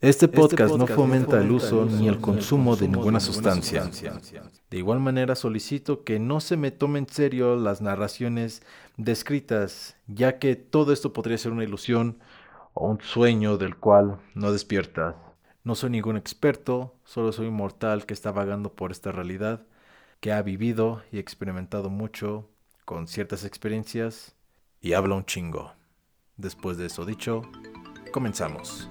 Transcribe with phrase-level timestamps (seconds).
[0.00, 3.90] Este podcast, no fomenta el uso ni el consumo de ninguna sustancia.
[4.70, 8.62] De igual manera solicito que no se me tome en serio las narraciones
[8.96, 12.20] descritas, ya que todo esto podría ser una ilusión
[12.74, 15.16] o un sueño del cual no despiertas.
[15.64, 19.66] No soy ningún experto, solo soy un mortal que está vagando por esta realidad,
[20.20, 22.48] que ha vivido y experimentado mucho
[22.84, 24.36] con ciertas experiencias
[24.80, 25.72] y habla un chingo.
[26.36, 27.42] Después de eso dicho,
[28.12, 28.88] comenzamos.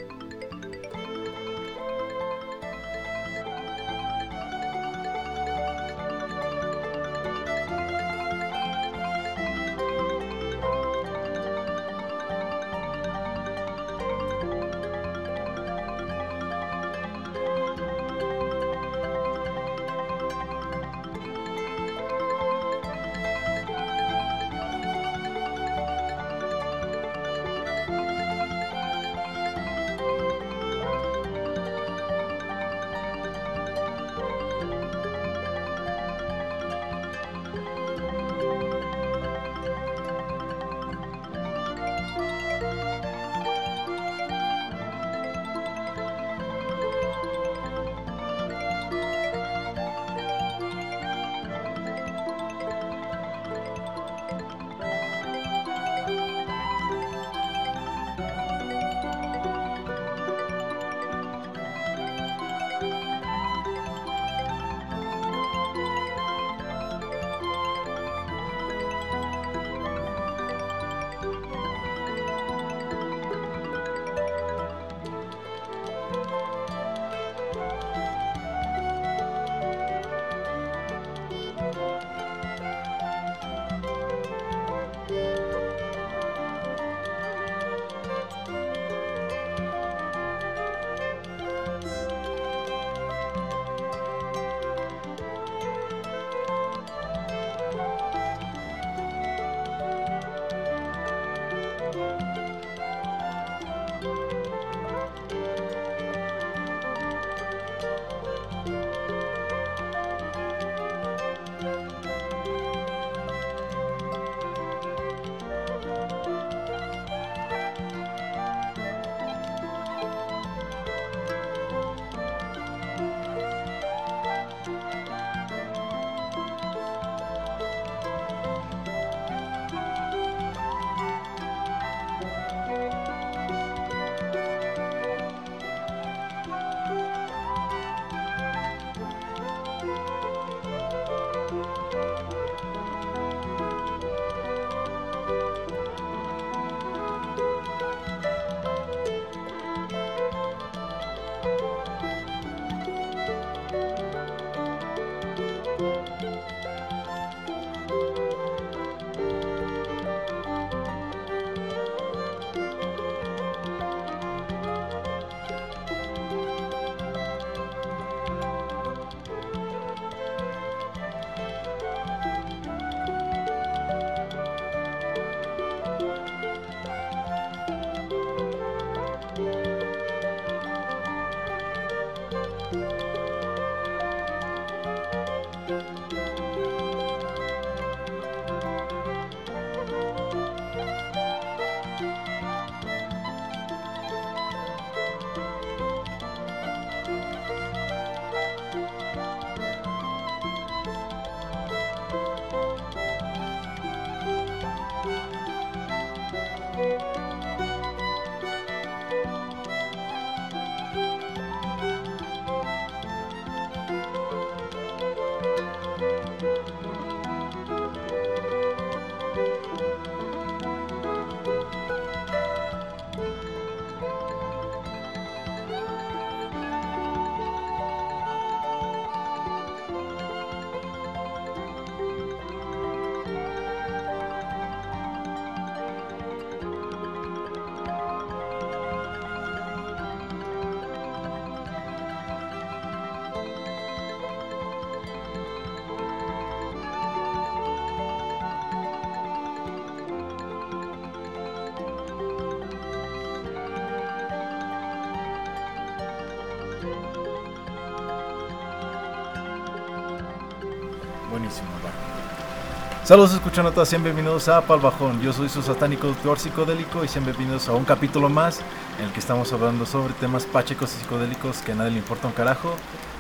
[263.08, 265.22] Saludos escuchanotas, sean bienvenidos a Palbajón.
[265.22, 268.60] Yo soy su satánico doctor psicodélico y sean bienvenidos a un capítulo más
[269.00, 272.28] en el que estamos hablando sobre temas pachecos y psicodélicos que a nadie le importa
[272.28, 272.76] un carajo,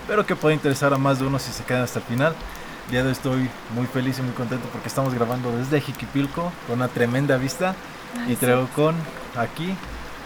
[0.05, 2.35] pero que puede interesar a más de uno si se quedan hasta el final.
[2.87, 6.51] El día de hoy estoy muy feliz y muy contento porque estamos grabando desde Jiquipilco
[6.67, 7.73] con una tremenda vista
[8.27, 8.93] y traigo con
[9.37, 9.73] aquí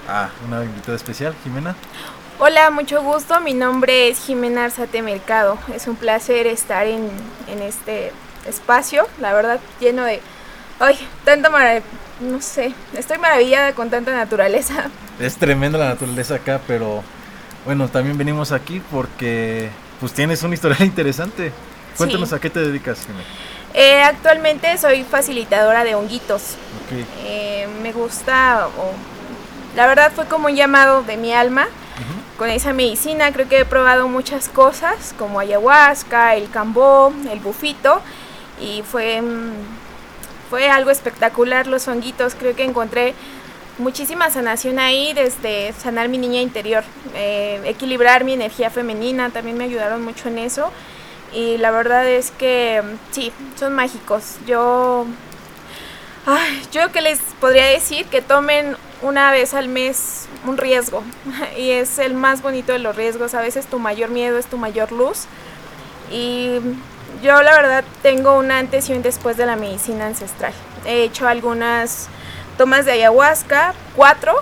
[0.09, 1.75] a una invitada especial, Jimena.
[2.39, 3.39] Hola, mucho gusto.
[3.41, 5.59] Mi nombre es Jimena Arzate Mercado.
[5.71, 7.11] Es un placer estar en,
[7.47, 8.11] en este
[8.45, 10.21] espacio, la verdad, lleno de...
[10.79, 11.85] Ay, tanta maravilla,
[12.21, 14.89] no sé, estoy maravillada con tanta naturaleza.
[15.19, 17.03] Es tremenda la naturaleza acá, pero
[17.63, 21.51] bueno, también venimos aquí porque pues tienes una historia interesante.
[21.95, 23.05] Cuéntanos a qué te dedicas,
[23.73, 26.55] eh, actualmente soy facilitadora de honguitos.
[27.25, 28.67] Eh, me gusta,
[29.75, 31.67] la verdad fue como un llamado de mi alma.
[32.37, 38.01] Con esa medicina creo que he probado muchas cosas como ayahuasca, el cambó, el bufito
[38.61, 39.53] y fue, mm,
[40.49, 42.35] fue algo espectacular los honguitos.
[42.35, 43.13] Creo que encontré
[43.77, 46.83] muchísima sanación ahí, desde sanar mi niña interior,
[47.15, 50.71] eh, equilibrar mi energía femenina, también me ayudaron mucho en eso.
[51.33, 54.35] Y la verdad es que mm, sí, son mágicos.
[54.45, 55.05] Yo,
[56.71, 61.03] yo que les podría decir que tomen una vez al mes un riesgo.
[61.57, 63.33] Y es el más bonito de los riesgos.
[63.33, 65.25] A veces tu mayor miedo es tu mayor luz.
[66.11, 66.59] Y
[67.21, 70.53] yo la verdad tengo un antes y un después de la medicina ancestral.
[70.85, 72.07] He hecho algunas
[72.57, 74.33] tomas de ayahuasca, cuatro,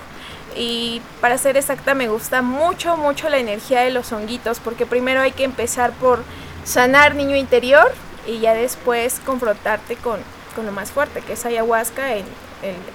[0.56, 5.20] y para ser exacta me gusta mucho, mucho la energía de los honguitos, porque primero
[5.20, 6.22] hay que empezar por
[6.64, 7.92] sanar niño interior
[8.26, 10.20] y ya después confrontarte con,
[10.62, 12.24] lo más fuerte, que es ayahuasca, en,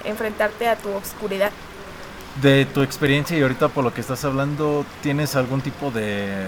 [0.03, 1.51] enfrentarte a tu oscuridad.
[2.41, 6.47] De tu experiencia y ahorita por lo que estás hablando, ¿tienes algún tipo de,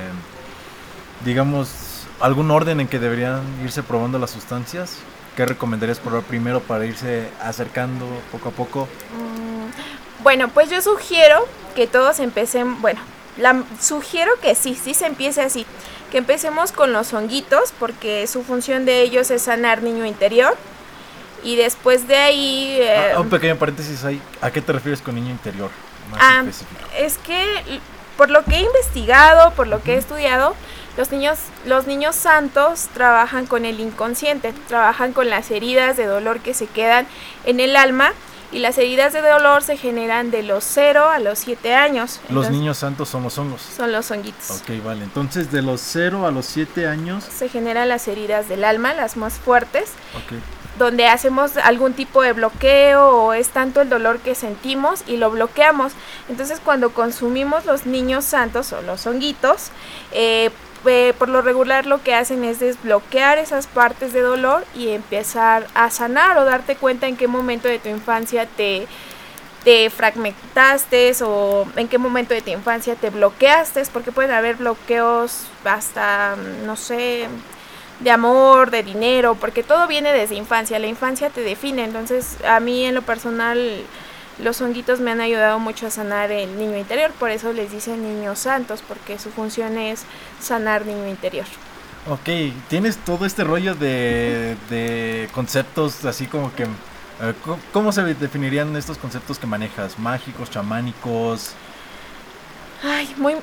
[1.26, 1.87] digamos,
[2.20, 4.98] algún orden en que deberían irse probando las sustancias?
[5.36, 8.88] ¿Qué recomendarías probar primero para irse acercando poco a poco?
[9.14, 13.00] Mm, bueno, pues yo sugiero que todos empecen, bueno,
[13.38, 15.66] la, sugiero que sí, sí se empiece así,
[16.12, 20.56] que empecemos con los honguitos porque su función de ellos es sanar niño interior
[21.44, 22.80] y después de ahí...
[22.82, 25.70] Ah, eh, un pequeño paréntesis ahí, ¿a qué te refieres con niño interior?
[26.20, 26.44] ah,
[26.98, 27.80] es que
[28.18, 30.56] por lo que he investigado, por lo que he estudiado,
[30.98, 36.40] los niños, los niños santos trabajan con el inconsciente, trabajan con las heridas de dolor
[36.40, 37.08] que se quedan
[37.46, 38.14] en el alma
[38.52, 42.22] y las heridas de dolor se generan de los 0 a los 7 años.
[42.30, 43.62] los niños santos son los hongos.
[43.62, 44.50] Son los honguitos.
[44.52, 45.04] Ok, vale.
[45.04, 47.26] Entonces de los 0 a los 7 años...
[47.26, 49.92] Se generan las heridas del alma, las más fuertes.
[50.16, 50.42] Ok
[50.78, 55.32] donde hacemos algún tipo de bloqueo o es tanto el dolor que sentimos y lo
[55.32, 55.94] bloqueamos.
[56.30, 59.70] Entonces cuando consumimos los niños santos o los honguitos,
[60.12, 60.52] eh,
[60.86, 65.68] eh, por lo regular lo que hacen es desbloquear esas partes de dolor y empezar
[65.74, 68.88] a sanar o darte cuenta en qué momento de tu infancia te,
[69.64, 75.48] te fragmentaste o en qué momento de tu infancia te bloqueaste, porque pueden haber bloqueos
[75.66, 76.36] hasta,
[76.66, 77.28] no sé,
[78.00, 82.60] de amor, de dinero, porque todo viene desde infancia, la infancia te define, entonces a
[82.60, 83.84] mí en lo personal
[84.40, 88.04] los honguitos me han ayudado mucho a sanar el niño interior, por eso les dicen
[88.04, 90.04] niños santos, porque su función es
[90.40, 91.46] sanar niño interior.
[92.10, 96.68] Ok, tienes todo este rollo de, conceptos así como que...
[97.74, 99.98] ¿Cómo se definirían estos conceptos que manejas?
[99.98, 101.54] ¿Mágicos, chamánicos?
[102.84, 103.36] Ay, muy...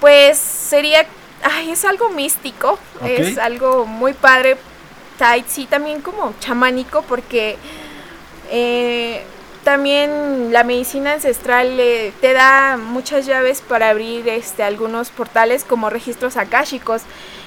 [0.00, 1.06] Pues sería...
[1.42, 4.58] Ay, es algo místico, es algo muy padre.
[5.46, 7.56] Sí, también como chamánico porque...
[8.50, 9.24] Eh,
[9.64, 11.76] también la medicina ancestral
[12.20, 17.02] te da muchas llaves para abrir este, algunos portales como registros akáshicos.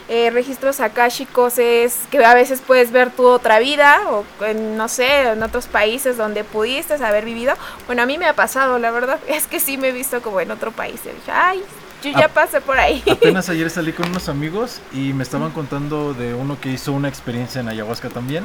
[0.10, 5.30] Eh, registros akáshicos es que a veces puedes ver tu otra vida o no sé,
[5.30, 7.54] en otros países donde pudiste haber vivido.
[7.88, 10.42] Bueno, a mí me ha pasado, la verdad, es que sí me he visto como
[10.42, 11.00] en otro país.
[11.06, 11.64] Y dije, ay,
[12.04, 13.04] yo ya pasé por ahí.
[13.10, 17.08] Apenas ayer salí con unos amigos y me estaban contando de uno que hizo una
[17.08, 18.44] experiencia en ayahuasca también.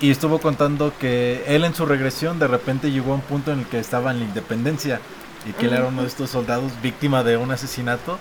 [0.00, 3.60] Y estuvo contando que él en su regresión de repente llegó a un punto en
[3.60, 5.00] el que estaba en la independencia
[5.48, 8.18] y que él era uno de estos soldados víctima de un asesinato,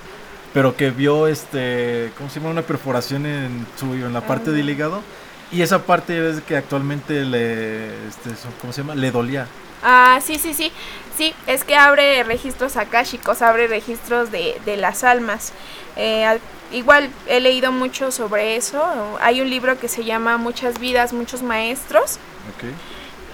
[0.53, 2.51] pero que vio este, ¿cómo se llama?
[2.51, 5.01] Una perforación en su en la parte del hígado
[5.51, 8.95] y esa parte es que actualmente le este, ¿cómo se llama?
[8.95, 9.47] le dolía.
[9.83, 10.71] Ah, sí, sí, sí.
[11.17, 15.51] Sí, es que abre registros akáshicos, abre registros de, de las almas.
[15.95, 16.39] Eh,
[16.71, 18.83] igual he leído mucho sobre eso.
[19.19, 22.19] Hay un libro que se llama Muchas vidas, muchos maestros.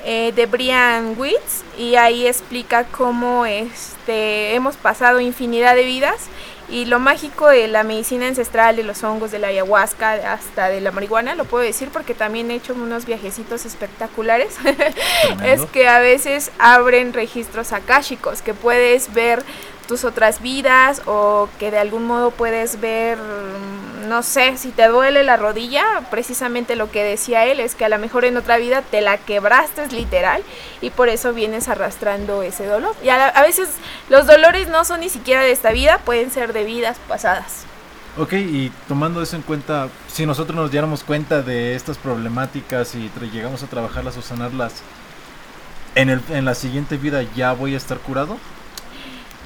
[0.06, 6.28] Eh, de Brian Witz y ahí explica cómo este, hemos pasado infinidad de vidas
[6.74, 10.82] Y lo mágico de la medicina ancestral, de los hongos, de la ayahuasca, hasta de
[10.82, 14.56] la marihuana, lo puedo decir porque también he hecho unos viajecitos espectaculares,
[15.46, 19.44] es que a veces abren registros akáshicos, que puedes ver
[19.88, 24.88] tus otras vidas o que de algún modo puedes ver, mm, no sé, si te
[24.88, 28.58] duele la rodilla, precisamente lo que decía él es que a lo mejor en otra
[28.58, 30.44] vida te la quebraste literal
[30.82, 32.96] y por eso vienes arrastrando ese dolor.
[33.04, 33.70] Y a, veces
[34.10, 37.66] los dolores no son ni siquiera de esta vida, pueden ser de vidas pasadas.
[38.16, 43.12] Ok, y tomando eso en cuenta, si nosotros nos diéramos cuenta de estas problemáticas y
[43.32, 44.74] llegamos a trabajarlas o sanarlas,
[45.96, 48.38] ¿en, el, en la siguiente vida ya voy a estar curado?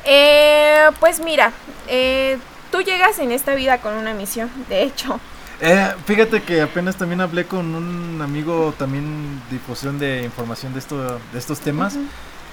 [0.09, 1.51] Eh, pues mira,
[1.87, 2.37] eh,
[2.71, 5.19] tú llegas en esta vida con una misión, de hecho.
[5.59, 11.19] Eh, fíjate que apenas también hablé con un amigo también difusión de información de, esto,
[11.33, 11.97] de estos temas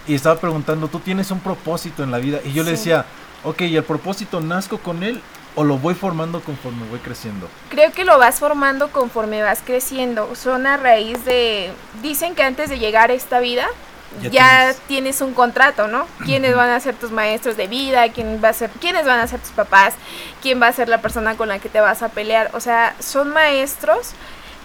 [0.09, 2.41] y estaba preguntando, ¿tú tienes un propósito en la vida?
[2.45, 3.05] Y yo le decía,
[3.45, 5.21] ok, ¿y el propósito nazco con él
[5.55, 7.49] o lo voy formando conforme voy creciendo?
[7.69, 10.35] Creo que lo vas formando conforme vas creciendo.
[10.35, 11.71] Son a raíz de...
[12.03, 13.67] Dicen que antes de llegar a esta vida
[14.23, 15.21] ya, tienes...
[15.21, 16.07] un contrato, ¿no?
[16.25, 18.09] ¿Quiénes van a ser tus maestros de vida?
[18.11, 19.95] ¿Quién va a ser, ¿Quiénes van a ser tus papás?
[20.43, 22.51] ¿Quién va a ser la persona con la que te vas a pelear?
[22.55, 24.15] O sea, son maestros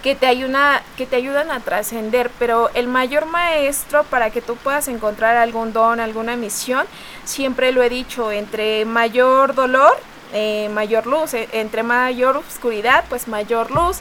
[0.01, 4.55] que te, ayuda, que te ayudan a trascender, pero el mayor maestro para que tú
[4.55, 6.85] puedas encontrar algún don, alguna misión,
[7.25, 9.97] siempre lo he dicho, entre mayor dolor,
[10.33, 13.97] eh, mayor luz, e, entre mayor oscuridad, pues mayor luz.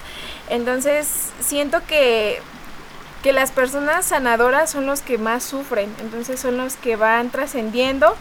[0.49, 2.41] Entonces, siento que
[3.23, 8.15] que las personas sanadoras son los que más sufren, entonces son los que van trascendiendo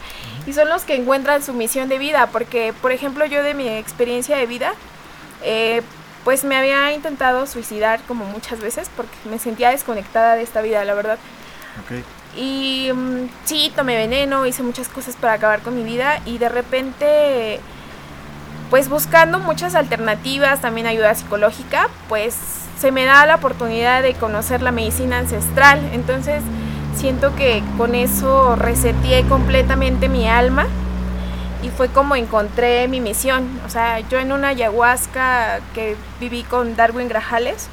[0.48, 3.68] y son los que encuentran su misión de vida, porque por ejemplo yo de mi
[3.68, 4.74] experiencia de vida,
[5.44, 5.84] eh,
[6.24, 10.84] pues me había intentado suicidar como muchas veces porque me sentía desconectada de esta vida,
[10.84, 11.20] la verdad.
[12.36, 16.50] Y mm, sí, tomé veneno, hice muchas cosas para acabar con mi vida y de
[16.50, 17.60] repente,
[18.70, 24.62] pues buscando muchas alternativas, también ayuda psicológica, pues se me da la oportunidad de conocer
[24.62, 25.80] la medicina ancestral.
[25.94, 26.44] Entonces
[26.96, 30.68] siento que con eso reseteé completamente mi alma
[31.64, 33.60] y fue como encontré mi misión.
[33.66, 37.68] O sea, yo en una ayahuasca que viví con Darwin Grajales,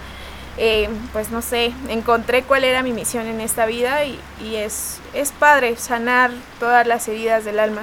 [0.56, 5.00] eh, pues no sé, encontré cuál era mi misión en esta vida y, y es,
[5.12, 6.30] es padre sanar
[6.60, 7.82] todas las heridas del alma.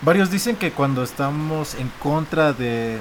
[0.00, 3.00] Varios dicen que cuando estamos en contra de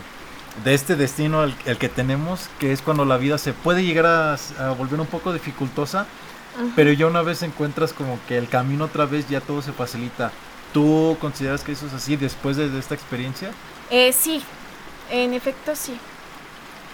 [0.64, 4.72] de este destino el, que tenemos, que es cuando la vida se puede llegar a,
[4.72, 6.06] volver un poco dificultosa,
[6.76, 10.32] pero ya una vez encuentras como que el camino otra vez ya todo se facilita.
[10.74, 13.52] ¿Tú consideras que eso es así después de, esta experiencia?
[13.90, 14.44] Eh, sí,
[15.12, 15.98] en efecto sí.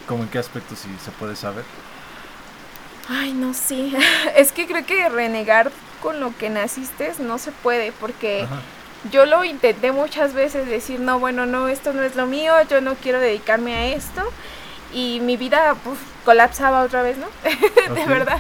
[0.08, 1.64] ¿Cómo en qué aspecto si se puede saber?
[3.10, 3.92] Ay, no sé.
[4.36, 8.46] es que creo que renegar con lo que naciste no se puede porque
[9.12, 12.82] yo lo intenté muchas veces decir, no, bueno, no, esto no es lo mío, yo
[12.82, 14.22] no quiero dedicarme a esto.
[14.94, 15.76] Y mi vida
[16.24, 17.28] colapsaba otra vez, ¿no?
[17.96, 18.40] de verdad.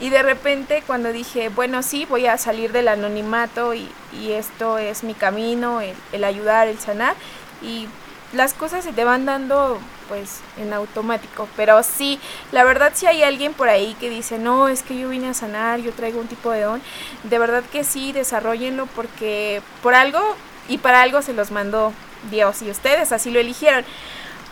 [0.00, 4.78] Y de repente cuando dije, bueno, sí, voy a salir del anonimato y, y esto
[4.78, 7.14] es mi camino, el, el ayudar, el sanar.
[7.62, 7.88] Y
[8.32, 11.48] las cosas se te van dando pues en automático.
[11.56, 12.20] Pero sí,
[12.52, 15.34] la verdad si hay alguien por ahí que dice, no, es que yo vine a
[15.34, 16.82] sanar, yo traigo un tipo de don,
[17.24, 20.20] de verdad que sí, desarrollenlo porque por algo
[20.68, 21.92] y para algo se los mandó
[22.30, 23.84] Dios y ustedes así lo eligieron.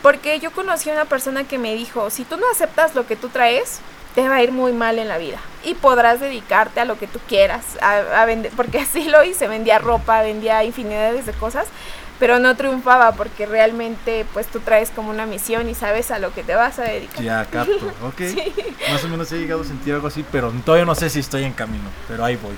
[0.02, 3.16] Porque yo conocí a una persona que me dijo, si tú no aceptas lo que
[3.16, 3.80] tú traes,
[4.14, 7.06] te va a ir muy mal en la vida y podrás dedicarte a lo que
[7.06, 11.66] tú quieras, a, vender, porque así lo hice, vendía ropa, vendía infinidades de cosas,
[12.18, 16.32] pero no triunfaba porque realmente pues tú traes como una misión y sabes a lo
[16.32, 17.22] que te vas a dedicar.
[17.22, 18.20] Ya, capto, ok.
[18.90, 21.44] Más o menos he llegado a sentir algo así, pero todavía no sé si estoy
[21.44, 22.54] en camino, pero ahí voy.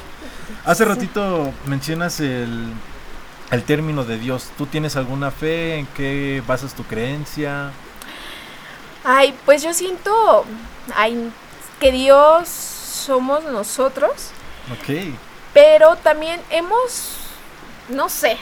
[0.64, 2.72] Hace ratito mencionas el,
[3.50, 4.50] el término de Dios.
[4.56, 5.78] ¿Tú tienes alguna fe?
[5.78, 7.70] ¿En qué basas tu creencia?
[9.04, 10.44] Ay, pues yo siento
[10.94, 11.30] ay,
[11.80, 14.12] que Dios somos nosotros.
[14.72, 15.14] Ok.
[15.54, 17.16] Pero también hemos,
[17.88, 18.36] no sé,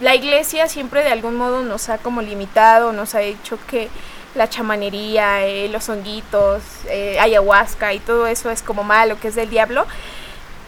[0.00, 3.88] la iglesia siempre de algún modo nos ha como limitado, nos ha dicho que
[4.34, 9.34] la chamanería, eh, los honguitos, eh, ayahuasca y todo eso es como malo, que es
[9.34, 9.86] del diablo.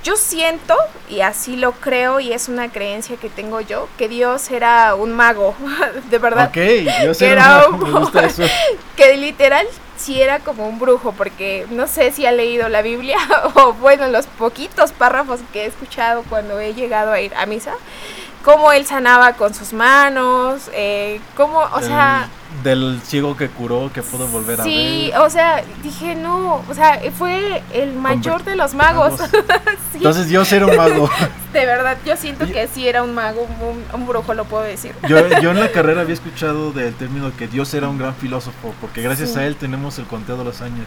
[0.02, 0.74] Yo siento,
[1.10, 5.12] y así lo creo, y es una creencia que tengo yo, que Dios era un
[5.12, 5.54] mago,
[6.10, 6.48] de verdad.
[6.48, 6.56] Ok,
[7.02, 8.42] Dios era, un mago, me gusta eso.
[8.96, 9.66] que literal
[9.98, 13.18] sí era como un brujo, porque no sé si ha leído la Biblia,
[13.54, 17.74] o bueno, los poquitos párrafos que he escuchado cuando he llegado a ir a misa,
[18.44, 22.28] cómo él sanaba con sus manos, eh, cómo, o sea...
[22.62, 24.72] del ciego que curó, que pudo volver a ver.
[24.72, 29.20] Sí, o sea, dije, no, o sea, fue el mayor de los magos.
[29.94, 31.10] Entonces Dios era un mago.
[31.52, 33.46] de verdad, yo siento que sí era un mago,
[33.92, 34.94] un, brujo, lo puedo decir.
[35.08, 38.74] Yo, yo, en la carrera había escuchado del término que Dios era un gran filósofo,
[38.80, 40.86] porque gracias a él tenemos el conteo de los años.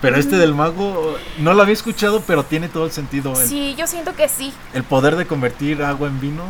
[0.00, 3.34] Pero este del mago no lo había escuchado, pero tiene todo el sentido.
[3.34, 4.52] sí, yo siento que sí.
[4.74, 6.44] El poder de convertir agua en vino.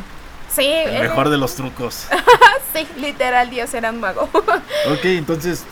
[0.57, 0.65] Sí.
[0.67, 2.07] El mejor de los trucos.
[2.75, 4.23] sí, literal, Dios era un mago.
[4.33, 5.65] ok, entonces,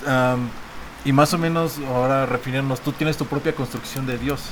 [1.05, 4.43] y más o menos ahora refiriéndonos, tú tienes tu propia construcción de Dios.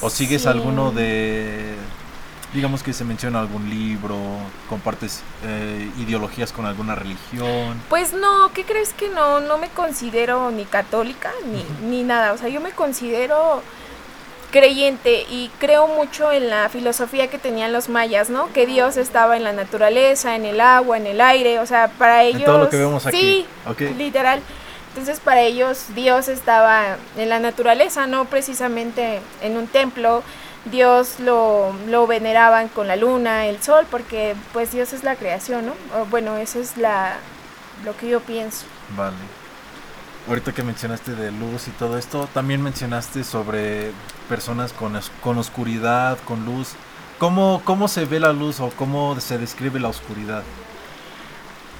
[0.00, 1.74] ¿O sigues alguno de,
[2.54, 4.16] digamos que se menciona algún libro,
[4.68, 7.80] compartes eh, ideologías con alguna religión?
[7.88, 9.40] Pues no, ¿qué crees que no?
[9.40, 13.62] No me considero ni católica ni, ni nada, o sea, yo me considero
[14.54, 18.52] creyente y creo mucho en la filosofía que tenían los mayas, ¿no?
[18.52, 22.22] Que Dios estaba en la naturaleza, en el agua, en el aire, o sea, para
[22.22, 22.42] ellos...
[22.42, 23.44] En todo lo que vemos aquí.
[23.76, 24.40] Sí, literal.
[24.90, 30.22] Entonces para ellos Dios estaba en la naturaleza, no precisamente en un templo.
[30.66, 35.66] Dios lo, lo veneraban con la luna, el sol, porque pues Dios es la creación,
[35.66, 35.74] ¿no?
[36.10, 37.16] bueno, eso es la,
[37.84, 38.66] lo que yo pienso.
[38.96, 39.16] Vale
[40.28, 43.92] ahorita que mencionaste de luz y todo esto, también mencionaste sobre
[44.28, 46.72] personas con, con oscuridad, con luz.
[47.18, 50.42] ¿Cómo, ¿Cómo se ve la luz o cómo se describe la oscuridad?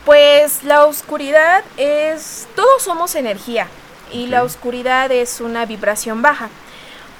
[0.04, 3.66] Pues la oscuridad es, todos somos energía
[4.12, 6.50] y la oscuridad es una vibración baja.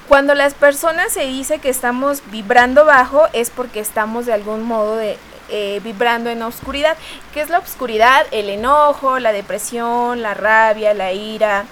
[0.07, 4.95] Cuando las personas se dice que estamos vibrando bajo es porque estamos de algún modo
[4.95, 5.17] de
[5.49, 6.97] eh, vibrando en la oscuridad.
[7.33, 8.25] ¿Qué es la oscuridad?
[8.31, 11.65] El enojo, la depresión, la rabia, la ira.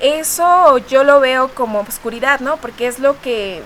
[0.00, 2.56] Eso yo lo veo como oscuridad, ¿no?
[2.56, 3.62] Porque es lo que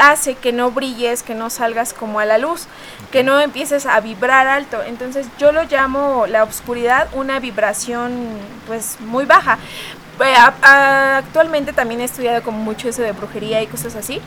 [0.00, 2.66] hace que no brilles, que no salgas como a la luz,
[3.10, 4.82] que no empieces a vibrar alto.
[4.82, 9.58] Entonces yo lo llamo la oscuridad una vibración pues muy baja.
[10.20, 14.20] Actualmente también he estudiado como mucho eso de brujería y cosas así.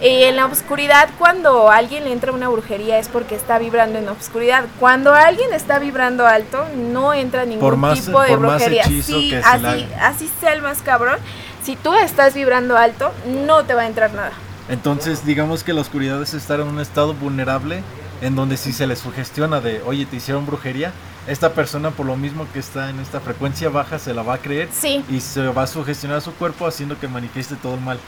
[0.00, 4.12] en la oscuridad, cuando alguien le entra una brujería es porque está vibrando en la
[4.12, 4.64] oscuridad.
[4.78, 8.84] Cuando alguien está vibrando alto, no entra ningún tipo de brujería.
[8.84, 11.18] Sí, así, así sea el más cabrón.
[11.62, 14.32] Si tú estás vibrando alto, no te va a entrar nada.
[14.68, 17.82] Entonces, digamos que la oscuridad es estar en un estado vulnerable
[18.20, 20.92] en donde si se le sugestiona de, oye, te hicieron brujería,
[21.26, 24.38] esta persona por lo mismo que está en esta frecuencia baja se la va a
[24.38, 24.68] creer
[25.08, 27.98] y se va a sugestionar a su cuerpo haciendo que manifieste todo el mal.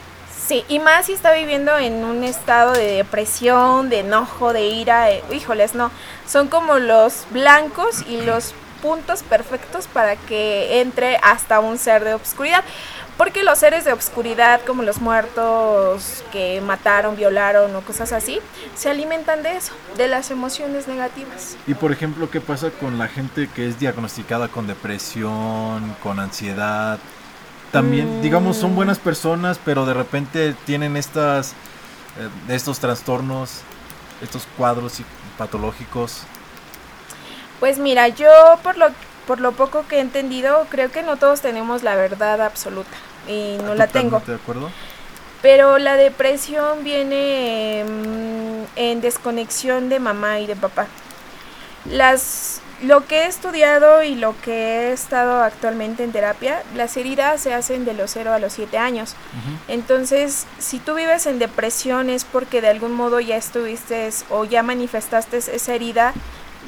[0.47, 5.11] Sí, y más si está viviendo en un estado de depresión, de enojo, de ira,
[5.11, 5.91] eh, híjoles, no,
[6.27, 12.15] son como los blancos y los puntos perfectos para que entre hasta un ser de
[12.15, 12.65] obscuridad.
[13.19, 18.39] Porque los seres de obscuridad, como los muertos que mataron, violaron o cosas así,
[18.77, 21.57] se alimentan de eso, de las emociones negativas.
[21.67, 27.01] Y por ejemplo, ¿qué pasa con la gente que es diagnosticada con depresión, con ansiedad?
[27.73, 28.23] También, mm.
[28.23, 31.55] digamos, son buenas personas, pero de repente tienen estas,
[32.21, 33.63] eh, estos trastornos,
[34.23, 35.01] estos cuadros
[35.37, 36.23] patológicos.
[37.59, 38.31] Pues mira, yo
[38.63, 38.87] por lo,
[39.27, 42.97] por lo poco que he entendido, creo que no todos tenemos la verdad absoluta
[43.29, 44.21] y no la tengo.
[44.27, 44.71] ¿De acuerdo?
[45.43, 50.87] Pero la depresión viene mm, en desconexión de mamá y de papá.
[51.85, 57.41] Las lo que he estudiado y lo que he estado actualmente en terapia, las heridas
[57.41, 59.17] se hacen de los 0 a los 7 años.
[59.67, 64.63] Entonces, si tú vives en depresión es porque de algún modo ya estuviste o ya
[64.63, 66.13] manifestaste esa herida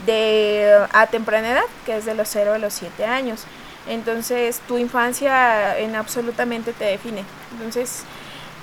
[0.06, 3.44] de a temprana edad, que es de los 0 a los 7 años.
[3.90, 7.24] Entonces, tu infancia en absolutamente te define.
[7.52, 8.04] Entonces,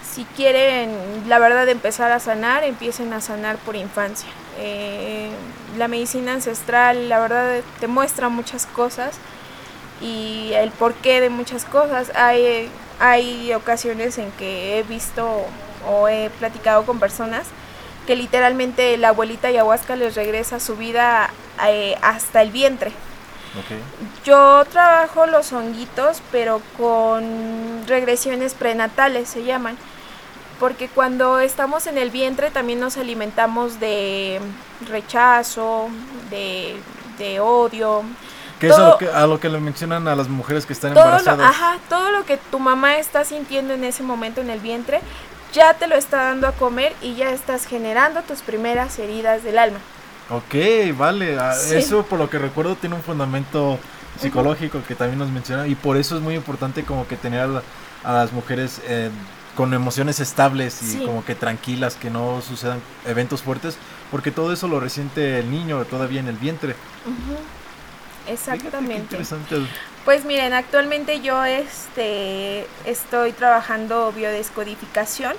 [0.10, 0.90] si quieren,
[1.28, 4.30] la verdad, empezar a sanar, empiecen a sanar por infancia.
[4.58, 5.30] Eh,
[5.78, 9.18] la medicina ancestral, la verdad, te muestra muchas cosas
[10.02, 12.12] y el porqué de muchas cosas.
[12.16, 15.46] Hay, hay ocasiones en que he visto
[15.88, 17.48] o he platicado con personas
[18.08, 21.30] que literalmente la abuelita ayahuasca les regresa su vida
[21.68, 22.94] eh, hasta el vientre.
[24.24, 29.78] Yo trabajo los honguitos, pero con regresiones prenatales se llaman.
[30.60, 34.42] Porque cuando estamos en el vientre también nos alimentamos de
[34.90, 35.90] rechazo,
[36.30, 36.80] de,
[37.40, 38.04] odio.
[38.60, 41.48] ¿Qué es a lo, que, le mencionan a las mujeres que están embarazadas?
[41.48, 45.02] ajá, todo lo que tu mamá está sintiendo en ese momento en el vientre,
[45.54, 49.60] ya te lo está dando a comer y ya estás generando tus primeras heridas del
[49.60, 49.80] alma.
[50.30, 51.38] Ok, vale.
[51.40, 53.80] Ah, eso por lo que recuerdo tiene un fundamento
[54.20, 57.48] psicológico que también nos menciona y por eso es muy importante como que tener
[58.04, 59.10] a, las mujeres eh,
[59.56, 63.78] con emociones estables y como que tranquilas, que no sucedan eventos fuertes,
[64.12, 66.76] porque todo eso lo resiente el niño todavía en el vientre.
[68.28, 68.98] exactamente.
[68.98, 69.56] interesante.
[70.06, 75.36] Pues miren, actualmente yo este estoy trabajando biodescodificación.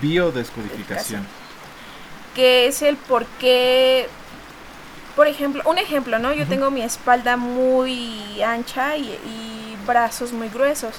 [0.00, 1.26] Biodescodificación.
[2.34, 4.08] Que es el por qué
[5.20, 6.32] por ejemplo, un ejemplo, ¿no?
[6.32, 10.94] Yo tengo mi espalda muy ancha y, brazos muy gruesos.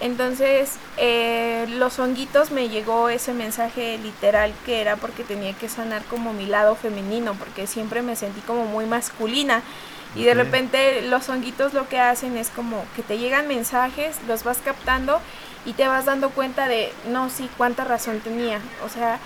[0.00, 6.04] Entonces, eh, los honguitos me llegó ese mensaje literal que era porque tenía que sanar
[6.04, 9.62] como mi lado femenino, porque siempre me sentí como muy masculina.
[10.14, 14.44] Y de repente los honguitos lo que hacen es como que te llegan mensajes, los
[14.44, 15.20] vas captando
[15.64, 18.60] y te vas dando cuenta de, no, sí, cuánta razón tenía.
[18.84, 19.18] O sea,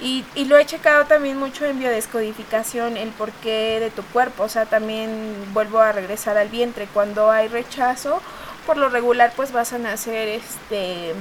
[0.00, 4.44] y, y, lo he checado también mucho en biodescodificación, el porqué de tu cuerpo.
[4.44, 6.88] O sea, también vuelvo a regresar al vientre.
[6.92, 8.20] Cuando hay rechazo,
[8.66, 11.14] por lo regular, pues vas a nacer este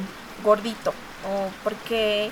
[0.43, 0.91] gordito.
[1.25, 2.31] O porque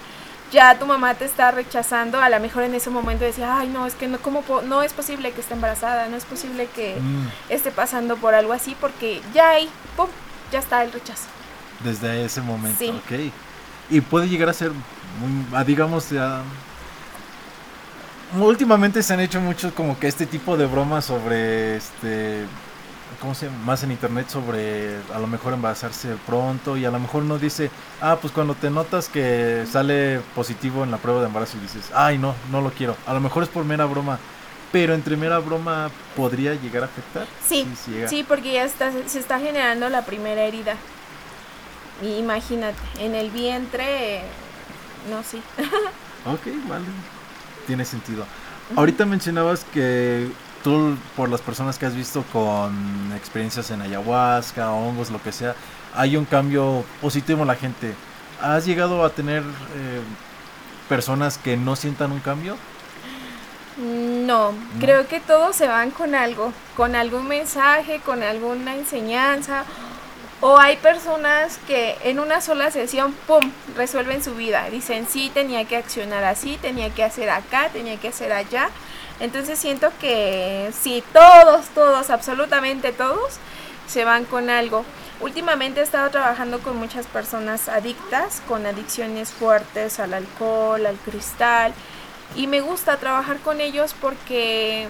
[0.51, 3.85] ya tu mamá te está rechazando, a lo mejor en ese momento decía, ay, no,
[3.85, 7.27] es que no, ¿cómo no es posible que esté embarazada, no es posible que mm.
[7.49, 10.07] esté pasando por algo así, porque ya ahí, ¡pum!,
[10.51, 11.27] ya está el rechazo.
[11.83, 12.89] Desde ese momento, sí.
[12.89, 13.33] ok.
[13.89, 14.71] Y puede llegar a ser
[15.65, 16.41] Digamos, ya...
[18.37, 22.45] Últimamente se han hecho muchos como que este tipo de bromas sobre este
[23.19, 23.57] ¿cómo se llama?
[23.65, 27.69] Más en internet sobre a lo mejor embarazarse pronto y a lo mejor uno dice,
[28.01, 31.91] ah, pues cuando te notas que sale positivo en la prueba de embarazo y dices,
[31.93, 32.95] ay, no, no lo quiero.
[33.05, 34.19] A lo mejor es por mera broma,
[34.71, 37.25] pero entre mera broma podría llegar a afectar.
[37.47, 37.67] Sí,
[38.07, 40.75] sí, porque ya está, se está generando la primera herida.
[42.01, 44.23] Y imagínate, en el vientre
[45.09, 45.41] no, sí.
[46.25, 46.85] ok, vale.
[47.67, 48.25] Tiene sentido.
[48.75, 50.29] Ahorita mencionabas que
[50.63, 55.55] tú, por las personas que has visto con experiencias en ayahuasca, hongos, lo que sea,
[55.93, 57.93] hay un cambio positivo en la gente.
[58.41, 60.01] ¿Has llegado a tener eh,
[60.89, 62.57] personas que no sientan un cambio?
[63.77, 69.65] No, creo que todos se van con algo, con algún mensaje, con alguna enseñanza
[70.47, 74.69] o hay personas que en una sola sesión, ¡pum!, resuelven su vida.
[74.69, 78.69] Dicen, sí, tenía que accionar así, tenía que hacer acá, tenía que hacer allá.
[79.19, 83.39] Entonces siento que sí, todos, todos, absolutamente todos,
[83.87, 84.85] se van con algo.
[85.19, 91.73] Últimamente he estado trabajando con muchas personas adictas, con adicciones fuertes al alcohol, al cristal.
[92.35, 94.89] Y me gusta trabajar con ellos porque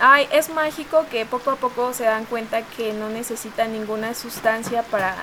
[0.00, 4.82] Ay, es mágico que poco a poco se dan cuenta que no necesitan ninguna sustancia
[4.84, 5.16] para,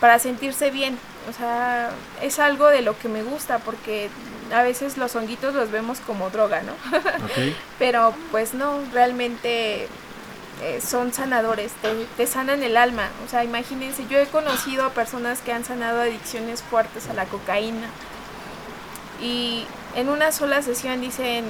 [0.00, 0.98] para sentirse bien.
[1.28, 4.10] O sea, es algo de lo que me gusta porque
[4.52, 6.72] a veces los honguitos los vemos como droga, ¿no?
[7.78, 9.88] Pero pues no, realmente
[10.62, 13.08] eh, son sanadores, te, te, sanan el alma.
[13.24, 17.24] O sea, imagínense, yo he conocido a personas que han sanado adicciones fuertes a la
[17.24, 17.88] cocaína
[19.22, 21.44] y en una sola sesión dicen,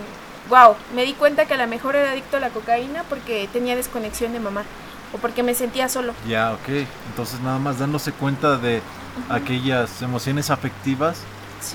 [0.49, 3.77] wow, me di cuenta que a lo mejor era adicto a la cocaína porque tenía
[3.77, 4.65] desconexión de mamá
[5.13, 6.15] o porque me sentía solo.
[6.27, 6.87] Ya, ok.
[7.09, 8.83] Entonces nada más dándose cuenta de
[9.29, 11.19] aquellas emociones afectivas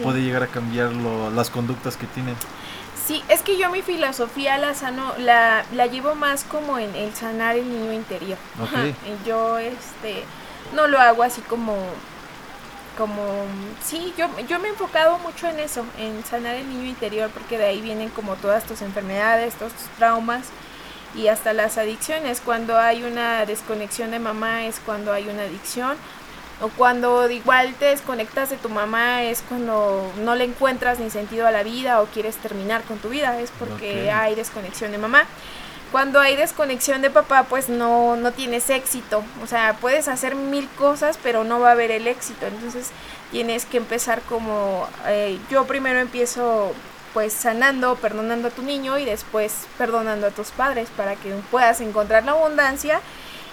[0.04, 2.36] puede llegar a cambiar las conductas que tienen.
[3.06, 7.14] Sí, es que yo mi filosofía la sano, la, la llevo más como en el
[7.14, 8.38] sanar el niño interior.
[8.62, 8.94] Okay.
[9.26, 10.26] Yo este
[10.76, 11.78] no lo hago así como
[12.98, 13.24] como,
[13.84, 17.58] sí, yo, yo me he enfocado mucho en eso, en sanar el niño interior, porque
[17.58, 20.48] de ahí vienen como todas tus enfermedades, todos tus traumas
[21.16, 22.42] y hasta las adicciones.
[22.44, 25.96] Cuando hay una desconexión de mamá es cuando hay una adicción.
[26.60, 31.46] O cuando igual te desconectas de tu mamá es cuando no le encuentras ni sentido
[31.46, 35.28] a la vida o quieres terminar con tu vida, es porque hay desconexión de mamá
[35.92, 39.24] cuando hay desconexión de papá, pues no, no tienes éxito.
[39.44, 42.46] O sea, puedes hacer mil cosas, pero no va a haber el éxito.
[42.46, 42.92] Entonces
[43.32, 46.74] tienes que empezar como, eh, yo primero empiezo
[47.14, 51.82] pues sanando, perdonando a tu niño y después perdonando a tus padres para que puedas
[51.82, 53.02] encontrar la abundancia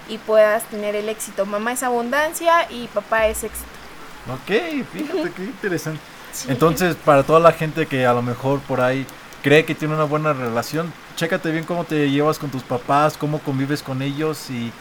[0.09, 1.47] y puedas tener el éxito.
[1.47, 3.67] Mamá es abundancia y papá es éxito.
[4.33, 6.01] Ok, fíjate qué interesante.
[6.49, 9.07] Entonces, para toda la gente que a lo mejor por ahí
[9.43, 13.39] cree que tiene una buena relación, chécate bien cómo te llevas con tus papás, cómo
[13.39, 14.73] convives con ellos y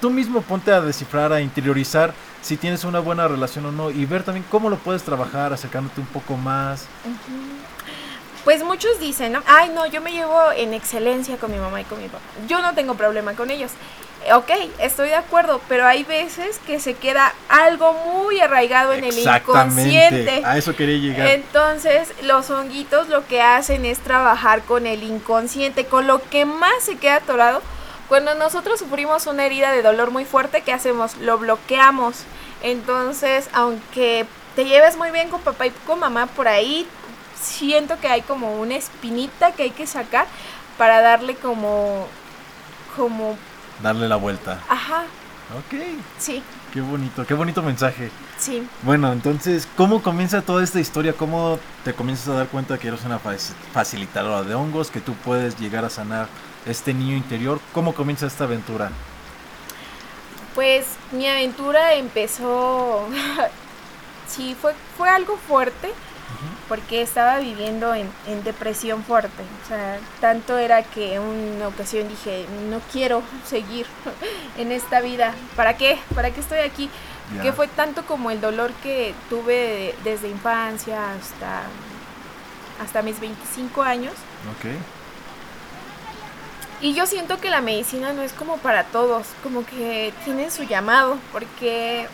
[0.00, 4.04] tú, mismo ponte a descifrar, a interiorizar si tienes una buena relación o no y
[4.06, 6.86] ver también cómo lo puedes trabajar, acercándote un poco más.
[8.44, 9.42] Pues muchos dicen, ¿no?
[9.46, 12.22] Ay, no, yo me llevo en excelencia con mi mamá y con mi papá.
[12.46, 13.70] Yo no tengo problema con ellos
[14.32, 19.18] ok, estoy de acuerdo, pero hay veces que se queda algo muy arraigado en el
[19.18, 20.42] inconsciente.
[20.44, 21.26] A eso quería llegar.
[21.28, 26.82] Entonces, los honguitos lo que hacen es trabajar con el inconsciente, con lo que más
[26.82, 27.62] se queda atorado.
[28.08, 31.16] Cuando nosotros sufrimos una herida de dolor muy fuerte, ¿qué hacemos?
[31.18, 32.24] Lo bloqueamos.
[32.62, 36.86] Entonces, aunque te lleves muy bien con papá y con mamá, por ahí
[37.40, 40.26] siento que hay como una espinita que hay que sacar
[40.78, 42.06] para darle como
[42.96, 43.36] como...
[43.82, 44.60] Darle la vuelta.
[44.68, 45.04] Ajá.
[45.56, 45.80] Ok.
[46.18, 46.42] Sí.
[46.72, 48.10] Qué bonito, qué bonito mensaje.
[48.38, 48.66] Sí.
[48.82, 51.12] Bueno, entonces, ¿cómo comienza toda esta historia?
[51.12, 53.20] ¿Cómo te comienzas a dar cuenta que eres una
[53.72, 56.28] facilitadora de hongos, que tú puedes llegar a sanar
[56.66, 57.60] este niño interior?
[57.72, 58.90] ¿Cómo comienza esta aventura?
[60.54, 63.06] Pues mi aventura empezó,
[64.28, 65.92] sí, fue, fue algo fuerte,
[66.68, 68.10] porque estaba viviendo en,
[68.44, 69.42] depresión fuerte.
[69.64, 73.86] O sea, tanto era que en una ocasión dije, no quiero seguir
[74.58, 75.34] en esta vida.
[75.56, 75.98] ¿Para qué?
[76.14, 76.90] ¿Para qué estoy aquí?
[77.42, 81.62] Que fue tanto como el dolor que tuve desde infancia hasta,
[82.82, 84.12] hasta mis 25 años.
[84.58, 84.78] Okay.
[86.84, 90.64] Y yo siento que la medicina no es como para todos, como que tienen su
[90.64, 92.06] llamado, porque...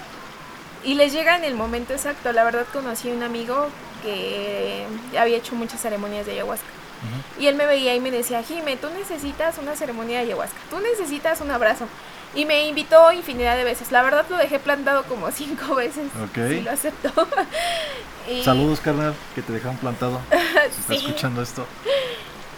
[0.85, 2.33] Y les llega en el momento exacto.
[2.33, 3.67] La verdad conocí a un amigo
[4.03, 4.85] que
[5.19, 6.67] había hecho muchas ceremonias de ayahuasca.
[7.39, 10.79] Y él me veía y me decía, Jime, tú necesitas una ceremonia de ayahuasca, tú
[10.81, 11.87] necesitas un abrazo.
[12.35, 13.91] Y me invitó infinidad de veces.
[13.91, 16.05] La verdad lo dejé plantado como cinco veces.
[16.23, 16.37] Ok.
[16.63, 17.11] lo aceptó.
[18.45, 20.21] Saludos, carnal, que te dejaron plantado.
[20.87, 21.67] Si escuchando esto.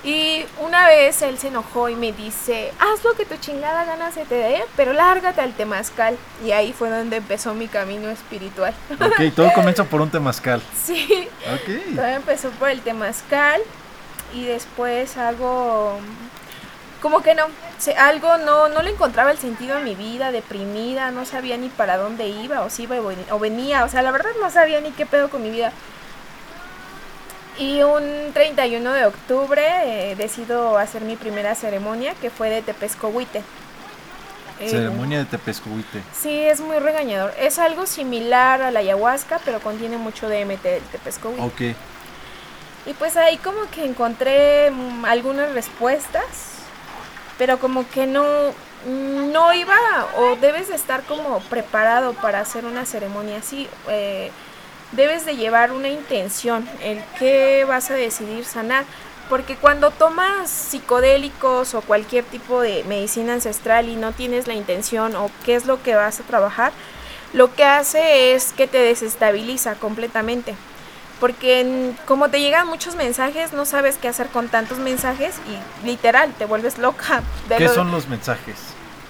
[0.05, 4.11] Y una vez él se enojó y me dice, haz lo que tu chingada gana
[4.11, 6.17] se te dé, pero lárgate al temazcal.
[6.45, 8.75] Y ahí fue donde empezó mi camino espiritual.
[8.95, 10.61] Ok, todo comienza por un temazcal.
[10.85, 11.29] Sí.
[11.55, 11.95] Ok.
[11.95, 13.61] Todo empezó por el temazcal
[14.35, 15.99] y después algo...
[17.01, 17.47] Como que no,
[17.99, 21.97] algo no, no le encontraba el sentido a mi vida, deprimida, no sabía ni para
[21.97, 22.97] dónde iba, o si iba
[23.31, 25.73] o venía, o sea, la verdad no sabía ni qué pedo con mi vida.
[27.59, 33.43] Y un 31 de octubre eh, decido hacer mi primera ceremonia, que fue de Tepescohuite.
[34.59, 36.03] Eh, ceremonia de Tepescohuite.
[36.15, 37.35] Sí, es muy regañador.
[37.39, 41.43] Es algo similar a la ayahuasca, pero contiene mucho DMT del Tepescohuite.
[41.43, 41.77] Ok.
[42.87, 46.25] Y pues ahí como que encontré mm, algunas respuestas,
[47.39, 48.25] pero como que no,
[48.87, 49.77] no iba
[50.17, 53.69] o debes de estar como preparado para hacer una ceremonia así.
[53.89, 54.31] Eh,
[54.93, 58.85] debes de llevar una intención, el qué vas a decidir sanar.
[59.29, 65.17] Porque cuando tomas psicodélicos o cualquier tipo de medicina ancestral y no tienes la intención
[65.17, 66.73] o qué es lo que vas a trabajar,
[67.33, 70.55] lo que hace es que te desestabiliza completamente.
[71.19, 76.33] Porque como te llegan muchos mensajes, no sabes qué hacer con tantos mensajes y literal
[76.37, 77.23] te vuelves loca.
[77.57, 78.57] ¿Qué son los mensajes?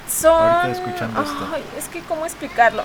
[0.09, 0.71] Son...
[0.71, 1.57] escuchando esto.
[1.79, 2.85] es que cómo explicarlo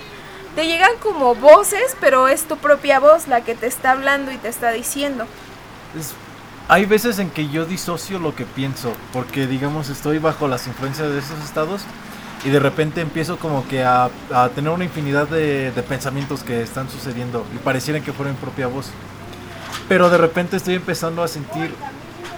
[0.58, 4.38] te llegan como voces, pero es tu propia voz la que te está hablando y
[4.38, 5.28] te está diciendo.
[6.68, 11.12] hay veces en que yo disocio lo que pienso, porque digamos estoy bajo las influencias
[11.12, 11.84] de esos estados
[12.44, 14.10] y de repente empiezo como que a,
[14.56, 18.90] tener una infinidad de, pensamientos que están sucediendo y parecieran que fuera mi propia voz.
[19.88, 21.72] Pero de repente estoy empezando a sentir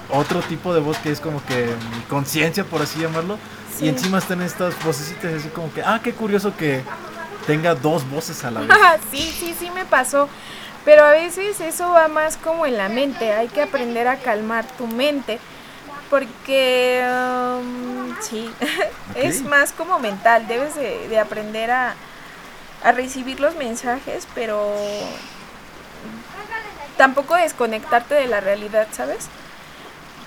[0.09, 3.37] otro tipo de voz que es como que mi conciencia, por así llamarlo.
[3.79, 6.83] Y encima están estas vocecitas así como que, ah, qué curioso que
[7.49, 8.69] tenga dos voces a la vez.
[9.11, 10.29] sí, sí, sí me pasó.
[10.85, 13.33] Pero a veces eso va más como en la mente.
[13.33, 15.39] Hay que aprender a calmar tu mente.
[16.11, 18.51] Porque, um, sí,
[19.15, 20.47] es más como mental.
[20.47, 21.95] Debes de, aprender a,
[22.83, 24.71] a recibir los mensajes, pero
[26.97, 29.27] tampoco desconectarte de la realidad, ¿sabes?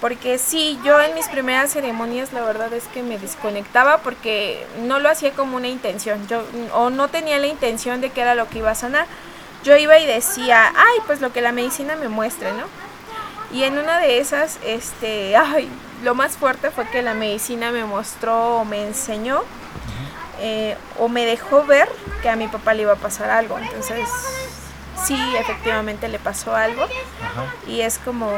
[0.03, 4.99] Porque sí, yo en mis primeras ceremonias la verdad es que me desconectaba porque no
[4.99, 6.43] lo hacía como una intención, yo
[6.75, 9.07] o no tenía la intención de que era lo que iba a sanar.
[9.63, 12.65] Yo iba y decía, ay, pues lo que la medicina me muestre, ¿no?
[13.57, 15.69] Y en una de esas, este, ay,
[16.03, 19.43] lo más fuerte fue que la medicina me mostró o me enseñó
[20.41, 21.89] eh, o me dejó ver
[22.23, 23.57] que a mi papá le iba a pasar algo.
[23.57, 24.09] Entonces,
[25.05, 26.89] sí, efectivamente le pasó algo.
[27.69, 28.29] Y es como,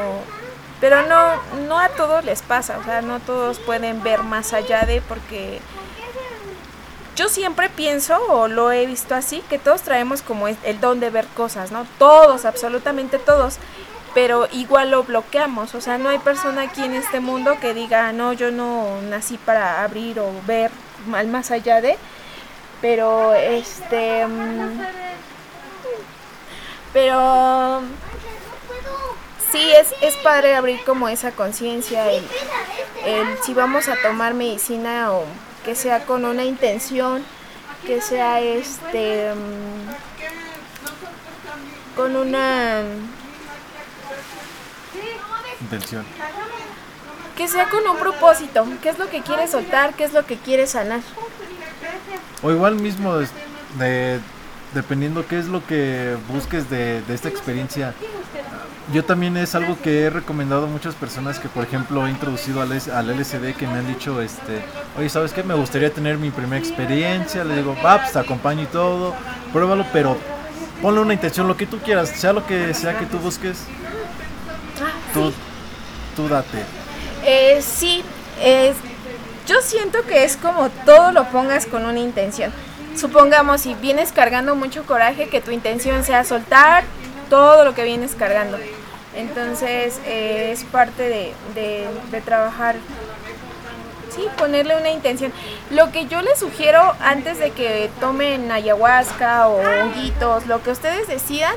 [0.81, 4.85] pero no, no a todos les pasa, o sea, no todos pueden ver más allá
[4.85, 5.61] de porque
[7.15, 11.09] yo siempre pienso, o lo he visto así, que todos traemos como el don de
[11.09, 11.87] ver cosas, ¿no?
[11.97, 13.57] Todos, absolutamente todos.
[14.13, 18.11] Pero igual lo bloqueamos, o sea, no hay persona aquí en este mundo que diga,
[18.13, 20.71] no, yo no nací para abrir o ver
[21.07, 21.97] mal más allá de.
[22.81, 24.25] Pero, este.
[24.25, 24.81] Mm,
[26.93, 27.81] pero
[29.55, 32.23] sí, es, es padre abrir como esa conciencia, el,
[33.43, 35.23] si vamos a tomar medicina o
[35.63, 37.23] que sea con una intención,
[37.85, 39.89] que sea este mm,
[41.95, 42.81] con una
[45.61, 46.05] intención.
[47.37, 50.37] Que sea con un propósito, qué es lo que quieres soltar, qué es lo que
[50.37, 51.01] quieres sanar.
[52.41, 53.17] O igual mismo
[53.77, 54.19] de,
[54.73, 57.93] dependiendo qué es lo que busques de, de esta experiencia
[58.93, 62.61] yo también es algo que he recomendado a muchas personas que, por ejemplo, he introducido
[62.61, 64.61] al, al LSD que me han dicho, este,
[64.97, 65.43] oye, ¿sabes qué?
[65.43, 67.43] Me gustaría tener mi primera experiencia.
[67.43, 69.15] Le digo, va, pues te acompaño y todo,
[69.51, 70.17] pruébalo, pero
[70.81, 73.63] ponle una intención, lo que tú quieras, sea lo que sea que tú busques,
[74.81, 75.33] ah, tú,
[76.15, 76.63] tú date.
[77.23, 78.03] Eh, sí,
[79.47, 82.51] yo siento que es como todo lo pongas con una intención.
[82.95, 86.83] Supongamos si vienes cargando mucho coraje, que tu intención sea soltar
[87.29, 88.57] todo lo que vienes cargando.
[89.15, 91.33] Entonces eh, es parte de,
[92.11, 92.75] de, trabajar,
[94.13, 95.31] sí, ponerle una intención.
[95.69, 101.07] Lo que yo les sugiero antes de que tomen ayahuasca o honguitos, lo que ustedes
[101.07, 101.55] decidan,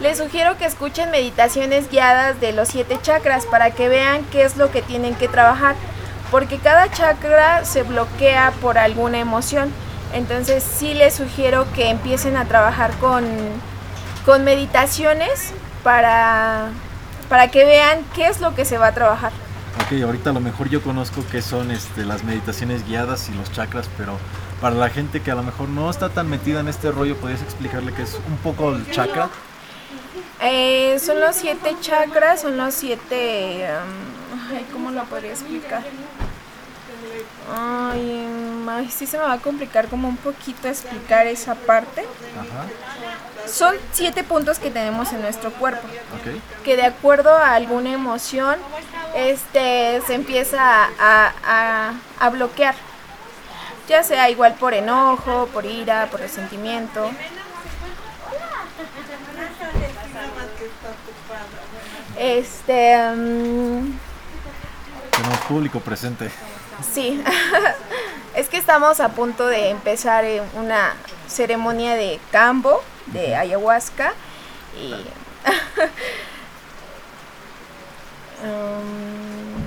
[0.00, 4.56] les sugiero que escuchen meditaciones guiadas de los siete chakras para que vean qué es
[4.56, 5.76] lo que tienen que trabajar,
[6.32, 9.72] porque cada chakra se bloquea por alguna emoción.
[10.14, 13.24] Entonces sí les sugiero que empiecen a trabajar con,
[14.24, 16.70] con meditaciones para,
[17.28, 19.32] para que vean qué es lo que se va a trabajar.
[19.84, 23.50] Ok, ahorita a lo mejor yo conozco que son este, las meditaciones guiadas y los
[23.52, 24.18] chakras, pero
[24.60, 27.42] para la gente que a lo mejor no está tan metida en este rollo, ¿podrías
[27.42, 29.28] explicarle qué es un poco el chakra?
[30.40, 33.68] Eh, son los siete chakras, son los siete...
[34.72, 35.82] ¿Cómo lo podría explicar?
[37.54, 38.26] Ay,
[38.68, 42.04] ay, sí se me va a complicar como un poquito explicar esa parte.
[43.46, 45.86] Son siete puntos que tenemos en nuestro cuerpo.
[46.64, 48.56] Que de acuerdo a alguna emoción,
[49.14, 52.74] este se empieza a, a bloquear.
[53.88, 57.10] Ya sea igual por enojo, por ira, por resentimiento.
[62.18, 62.96] Este.
[63.12, 63.98] Um,
[65.10, 66.30] Tenemos público presente.
[66.92, 67.22] Sí,
[68.34, 70.24] es que estamos a punto de empezar
[70.54, 70.94] una
[71.28, 74.12] ceremonia de cambo, de ayahuasca.
[74.76, 74.94] Y.
[78.42, 79.62] Um,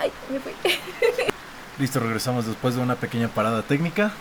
[0.00, 0.52] ay, me fui.
[1.78, 4.12] Listo, regresamos después de una pequeña parada técnica.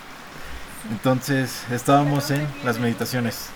[0.90, 3.50] Entonces, estábamos en las meditaciones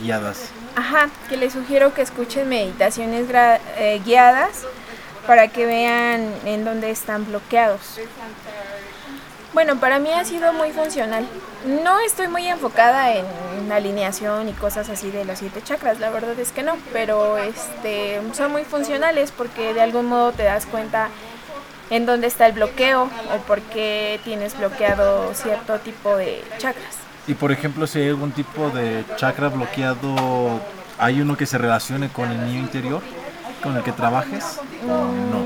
[0.00, 0.50] guiadas.
[0.76, 3.26] Ajá, que les sugiero que escuchen meditaciones
[3.76, 4.64] eh, guiadas
[5.26, 7.98] para que vean en dónde están bloqueados.
[9.54, 11.24] Bueno, para mí ha sido muy funcional.
[11.64, 13.24] No estoy muy enfocada en
[13.70, 18.20] alineación y cosas así de los siete chakras, la verdad es que no, pero este
[18.34, 21.08] son muy funcionales porque de algún modo te das cuenta
[21.88, 26.96] en dónde está el bloqueo o por qué tienes bloqueado cierto tipo de chakras.
[27.26, 30.60] Y por ejemplo, si hay algún tipo de chakra bloqueado,
[30.98, 33.02] ¿hay uno que se relacione con el niño interior
[33.62, 35.43] con el que trabajes o no?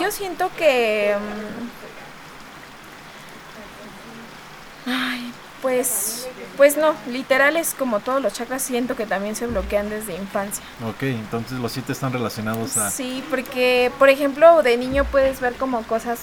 [0.00, 1.14] Yo siento que...
[4.86, 5.32] Mm, ay,
[5.62, 10.16] pues, pues no, literal es como todos los chakras, siento que también se bloquean desde
[10.16, 10.64] infancia.
[10.88, 12.90] Ok, entonces los siete están relacionados a...
[12.90, 16.20] Sí, porque, por ejemplo, de niño puedes ver como cosas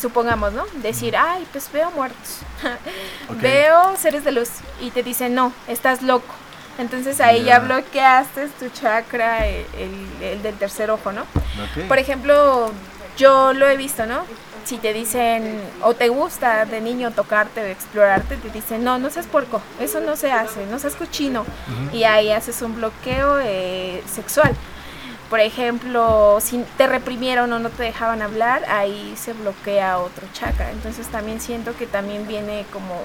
[0.00, 0.64] supongamos, ¿no?
[0.74, 2.38] Decir, ay, pues veo muertos,
[3.40, 4.48] veo seres de luz
[4.80, 6.34] y te dicen, no, estás loco.
[6.78, 11.24] Entonces ahí ya bloqueaste tu chakra, el, del tercer ojo, ¿no?
[11.88, 12.70] Por ejemplo,
[13.18, 14.24] yo lo he visto, ¿no?
[14.64, 19.10] Si te dicen, o te gusta de niño tocarte o explorarte, te dicen, no, no
[19.10, 21.44] seas puerco, eso no se hace, no seas cochino.
[21.92, 24.54] Y ahí haces un bloqueo eh, sexual
[25.30, 30.70] por ejemplo, si te reprimieron o no te dejaban hablar, ahí se bloquea otro chakra.
[30.70, 32.98] Entonces también siento que también viene como,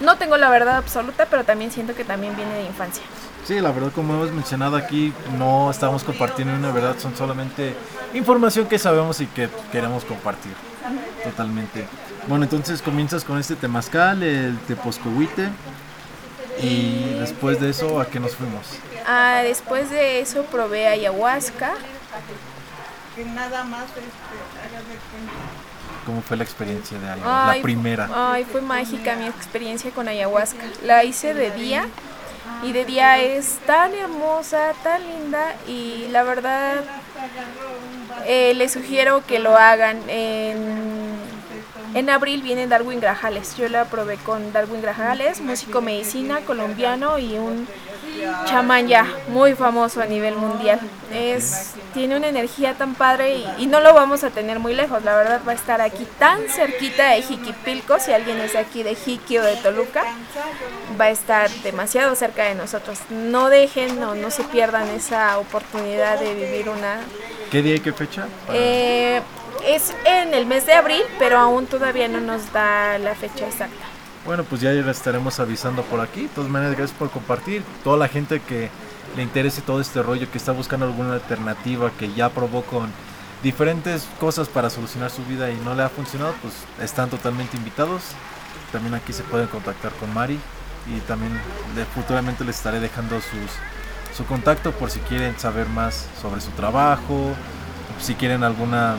[0.00, 3.04] no tengo la verdad absoluta, pero también siento que también viene de infancia.
[3.46, 7.74] Sí, la verdad como hemos mencionado aquí, no estamos compartiendo una verdad, son solamente
[8.14, 10.52] información que sabemos y que queremos compartir.
[11.24, 11.86] Totalmente.
[12.28, 15.48] Bueno, entonces comienzas con este temazcal, el teposcohuite,
[16.60, 18.62] y después de eso, ¿a qué nos fuimos?
[19.06, 21.72] Ah, después de eso probé ayahuasca.
[23.34, 24.02] nada más este,
[26.06, 27.56] ¿Cómo fue la experiencia de ayahuasca?
[27.56, 28.08] la primera.
[28.14, 30.64] Ay, fue mágica mi experiencia con ayahuasca.
[30.84, 31.86] La hice de día
[32.62, 36.84] y de día es tan hermosa, tan linda y la verdad
[38.26, 41.02] eh, les sugiero que lo hagan en
[41.94, 43.54] en abril viene Darwin Grajales.
[43.58, 47.68] Yo la probé con Darwin Grajales, músico medicina colombiano y un
[48.46, 50.80] chamán ya muy famoso a nivel mundial.
[51.12, 55.02] Es, tiene una energía tan padre y, no lo vamos a tener muy lejos.
[55.04, 57.98] La verdad va a estar aquí tan cerquita de Jiquipilco.
[57.98, 60.04] Si alguien es de aquí de Jiqui o de Toluca,
[61.00, 62.98] va a estar demasiado cerca de nosotros.
[63.10, 67.00] No dejen o no, se pierdan esa oportunidad de vivir una...
[67.50, 68.26] ¿Qué día y qué fecha?
[68.52, 69.20] Eh,
[69.66, 73.91] es en el mes de abril, pero aún todavía no nos da la fecha exacta.
[74.24, 76.22] Bueno, pues ya les estaremos avisando por aquí.
[76.22, 77.62] De todas maneras, gracias por compartir.
[77.82, 78.70] Toda la gente que
[79.16, 82.88] le interese todo este rollo, que está buscando alguna alternativa, que ya probó con
[83.42, 88.02] diferentes cosas para solucionar su vida y no le ha funcionado, pues están totalmente invitados.
[88.70, 90.38] También aquí se pueden contactar con Mari
[90.86, 91.32] y también
[91.94, 97.32] futuramente les estaré dejando sus, su contacto por si quieren saber más sobre su trabajo,
[98.00, 98.96] si quieren alguna,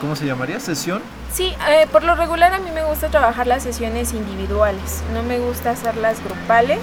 [0.00, 0.58] ¿cómo se llamaría?
[0.58, 1.00] ¿Sesión?
[1.32, 5.38] Sí, eh, por lo regular a mí me gusta trabajar las sesiones individuales, no me
[5.38, 6.80] gusta hacerlas grupales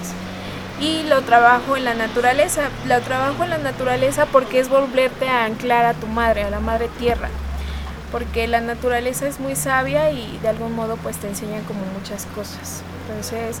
[0.80, 2.68] y lo trabajo en la naturaleza.
[2.86, 6.60] Lo trabajo en la naturaleza porque es volverte a anclar a tu madre, a la
[6.60, 7.28] madre tierra.
[8.12, 12.26] Porque la naturaleza es muy sabia y de algún modo pues te enseñan como muchas
[12.26, 12.82] cosas.
[13.08, 13.60] Entonces,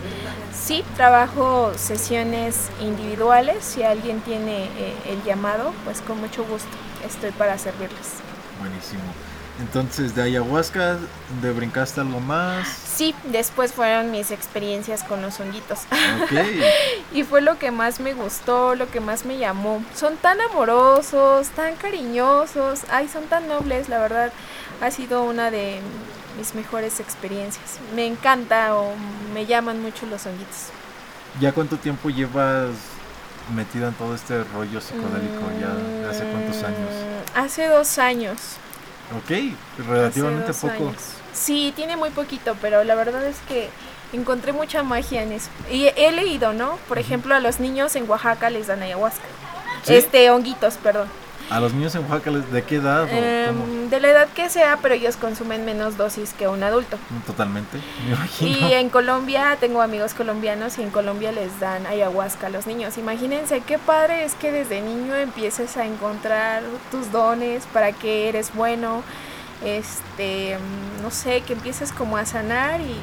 [0.54, 3.64] sí, trabajo sesiones individuales.
[3.64, 6.68] Si alguien tiene eh, el llamado, pues con mucho gusto
[7.06, 8.14] estoy para servirles.
[8.60, 9.02] Buenísimo.
[9.58, 10.98] Entonces, de ayahuasca,
[11.40, 12.68] ¿de brincaste algo más?
[12.68, 15.80] Sí, después fueron mis experiencias con los honguitos.
[17.14, 19.82] y fue lo que más me gustó, lo que más me llamó.
[19.94, 24.32] Son tan amorosos, tan cariñosos, ay, son tan nobles, la verdad.
[24.82, 25.80] Ha sido una de
[26.36, 27.78] mis mejores experiencias.
[27.94, 28.92] Me encanta o
[29.32, 30.66] me llaman mucho los honguitos.
[31.40, 32.70] ¿Ya cuánto tiempo llevas
[33.54, 35.50] metida en todo este rollo psicodélico?
[35.60, 36.90] ¿Ya hace cuántos años?
[36.90, 38.58] Mm, hace dos años.
[39.14, 40.92] Ok, relativamente poco.
[41.32, 43.68] Sí, tiene muy poquito, pero la verdad es que
[44.12, 45.50] encontré mucha magia en eso.
[45.70, 46.78] Y he leído, ¿no?
[46.88, 49.24] Por ejemplo, a los niños en Oaxaca les dan ayahuasca.
[49.86, 51.08] Este, honguitos, perdón.
[51.48, 53.06] ¿A los niños en Oaxaca de qué edad?
[53.08, 56.98] Em, de la edad que sea, pero ellos consumen menos dosis que un adulto.
[57.24, 58.68] Totalmente, me imagino.
[58.68, 62.98] Y en Colombia, tengo amigos colombianos y en Colombia les dan ayahuasca a los niños.
[62.98, 68.52] Imagínense qué padre es que desde niño empieces a encontrar tus dones, para que eres
[68.52, 69.04] bueno,
[69.64, 70.58] este,
[71.00, 73.00] no sé, que empieces como a sanar y,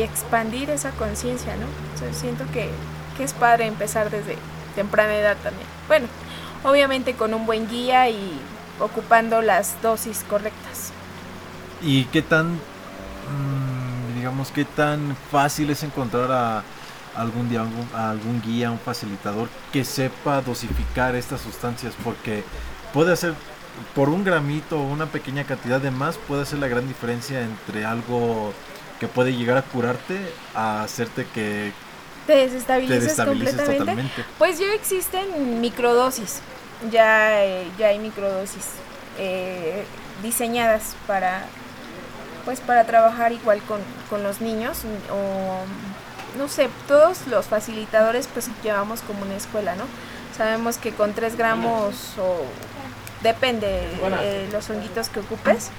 [0.00, 1.66] expandir esa conciencia, ¿no?
[2.14, 2.70] siento que,
[3.18, 4.38] que es padre empezar desde
[4.74, 5.66] temprana edad también.
[5.86, 6.08] Bueno,
[6.64, 8.40] obviamente con un buen guía y
[8.80, 10.92] ocupando las dosis correctas.
[11.82, 16.62] ¿Y qué tan, mm, digamos, qué tan fácil es encontrar a
[17.16, 21.94] algún, día, algún guía, un facilitador que sepa dosificar estas sustancias?
[22.04, 22.44] Porque
[22.92, 23.34] puede hacer,
[23.94, 27.84] por un gramito o una pequeña cantidad de más, puede hacer la gran diferencia entre
[27.84, 28.52] algo
[29.00, 30.20] que puede llegar a curarte
[30.54, 31.72] a hacerte que
[32.26, 34.24] te desestabilices, completamente.
[34.38, 36.40] Pues ya existen microdosis,
[36.90, 38.66] ya, eh, ya hay microdosis
[39.18, 39.84] eh,
[40.22, 41.44] diseñadas para
[42.44, 44.80] pues para trabajar igual con, con, los niños
[45.12, 49.84] o no sé, todos los facilitadores pues llevamos como una escuela, ¿no?
[50.36, 52.44] Sabemos que con 3 gramos o
[53.22, 55.70] depende de los honguitos que ocupes,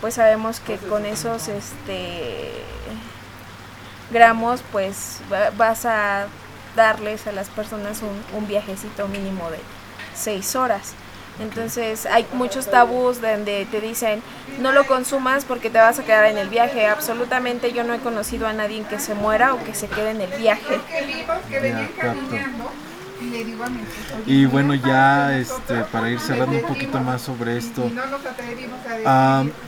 [0.00, 2.50] pues sabemos que con esos este
[4.14, 5.18] gramos pues
[5.58, 6.26] vas a
[6.74, 9.58] darles a las personas un, un viajecito mínimo de
[10.14, 10.94] 6 horas.
[11.40, 14.22] Entonces hay muchos tabús donde te dicen
[14.60, 16.86] no lo consumas porque te vas a quedar en el viaje.
[16.86, 20.20] Absolutamente yo no he conocido a nadie que se muera o que se quede en
[20.20, 20.80] el viaje.
[24.26, 27.90] Y bueno, ya este, para ir cerrando un poquito más sobre esto,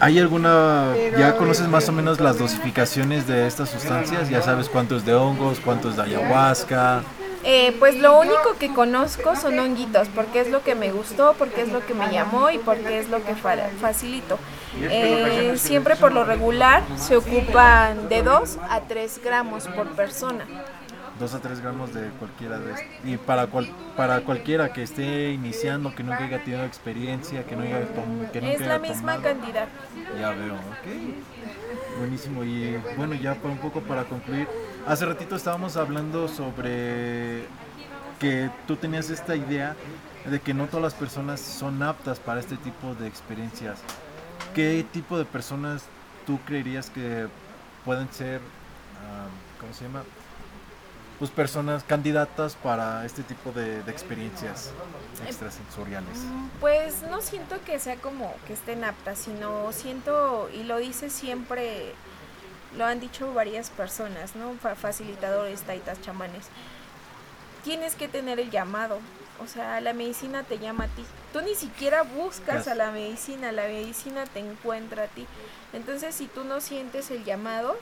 [0.00, 4.28] ¿hay alguna, ya conoces más o menos las dosificaciones de estas sustancias?
[4.28, 7.02] ¿Ya sabes cuánto es de hongos, cuánto es de ayahuasca?
[7.48, 11.62] Eh, pues lo único que conozco son honguitos, porque es lo que me gustó, porque
[11.62, 14.36] es lo que me llamó y porque es lo que facilito.
[14.80, 20.44] Eh, siempre por lo regular se ocupan de 2 a 3 gramos por persona.
[21.18, 22.86] 2 a 3 gramos de cualquiera de estos.
[23.04, 27.62] Y para, cual, para cualquiera que esté iniciando, que nunca haya tenido experiencia, que no
[27.62, 27.86] haya,
[28.32, 29.68] que nunca Es la misma cantidad.
[30.18, 31.98] Ya veo, ok.
[31.98, 32.44] Buenísimo.
[32.44, 34.46] Y bueno, ya por un poco para concluir,
[34.86, 37.44] hace ratito estábamos hablando sobre
[38.18, 39.74] que tú tenías esta idea
[40.24, 43.80] de que no todas las personas son aptas para este tipo de experiencias.
[44.54, 45.84] ¿Qué tipo de personas
[46.26, 47.28] tú creerías que
[47.84, 48.40] pueden ser,
[49.02, 49.28] ah,
[49.60, 50.02] ¿cómo se llama?
[51.18, 54.70] Pues personas candidatas para este tipo de, experiencias
[55.26, 56.18] extrasensoriales?
[56.18, 61.08] Mm, pues no siento que sea como que estén aptas, sino siento, y lo dice
[61.08, 61.94] siempre,
[62.76, 64.54] lo han dicho varias personas, ¿no?
[64.76, 66.46] Facilitadores, taitas, chamanes.
[67.64, 68.98] Tienes que tener el llamado,
[69.42, 71.04] o sea, la medicina te llama a ti.
[71.32, 75.26] Tú ni siquiera buscas a la medicina, la medicina te encuentra a ti.
[75.72, 77.76] Entonces, si tú no sientes el llamado,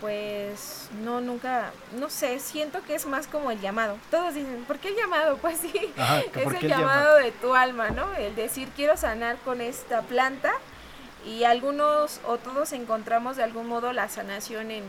[0.00, 3.98] pues no, nunca, no sé, siento que es más como el llamado.
[4.10, 5.36] Todos dicen, ¿por qué el llamado?
[5.46, 5.72] Pues sí,
[6.34, 8.12] es el llamado de tu alma, ¿no?
[8.14, 10.52] El decir, quiero sanar con esta planta
[11.26, 14.84] y algunos o todos encontramos de algún modo la sanación en,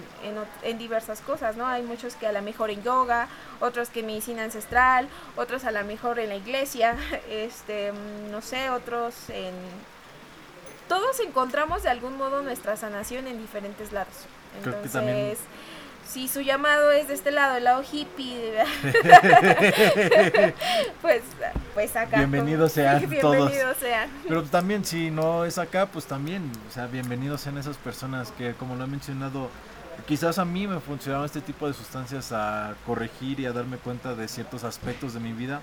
[0.64, 1.66] en, diversas cosas, ¿no?
[1.66, 3.28] Hay muchos que a lo mejor en yoga,
[3.60, 6.96] otros que en medicina ancestral, otros a lo mejor en la iglesia,
[7.30, 7.92] este,
[8.30, 9.54] no sé, otros en...
[10.88, 14.28] Todos encontramos de algún modo nuestra sanación en diferentes lados.
[14.58, 15.40] Entonces,
[16.08, 18.54] si su llamado es de este lado, el lado hippie,
[21.02, 21.22] pues,
[21.74, 22.18] pues acá.
[22.18, 23.52] Bienvenidos sean todos.
[23.80, 24.10] Sean.
[24.28, 28.54] Pero también si no es acá, pues también, o sea, bienvenidos sean esas personas que,
[28.54, 29.50] como lo he mencionado,
[30.08, 34.16] quizás a mí me funcionaron este tipo de sustancias a corregir y a darme cuenta
[34.16, 35.62] de ciertos aspectos de mi vida,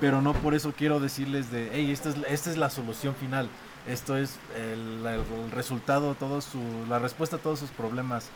[0.00, 3.48] pero no por eso quiero decirles de, hey, esta es, esta es la solución final,
[3.86, 8.30] esto es el, el resultado, todo su, la respuesta a todos sus problemas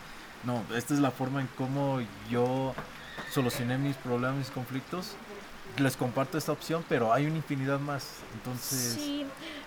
[0.46, 2.72] no, esta es la forma en cómo yo
[3.32, 5.16] solucioné mis problemas, mis conflictos.
[5.78, 8.06] Les comparto esta opción, pero hay una infinidad más.
[8.34, 8.94] Entonces.
[8.94, 9.26] Sí,